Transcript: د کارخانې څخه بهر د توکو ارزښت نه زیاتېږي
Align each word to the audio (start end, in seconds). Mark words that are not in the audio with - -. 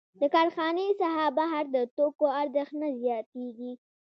د 0.19 0.21
کارخانې 0.35 0.87
څخه 1.01 1.23
بهر 1.37 1.63
د 1.75 1.77
توکو 1.95 2.25
ارزښت 2.41 2.73
نه 2.81 2.89
زیاتېږي 3.01 3.73